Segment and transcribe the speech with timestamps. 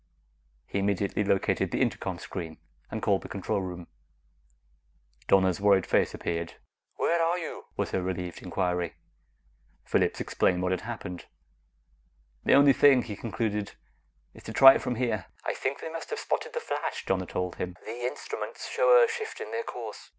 [0.65, 2.57] He immediately located the intercom screen
[2.89, 3.85] and called the control room.
[5.27, 6.55] Donna's worried face appeared.
[6.95, 8.95] "Where are you?" was her relieved inquiry.
[9.85, 11.27] Phillips explained what had happened.
[12.45, 13.73] "The only thing," he concluded,
[14.33, 17.27] "is to try it from here." "I think they must have spotted the flash," Donna
[17.27, 17.75] told him.
[17.85, 20.09] "The instruments show a shift in their course."